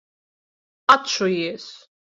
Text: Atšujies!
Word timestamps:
Atšujies! 0.95 1.69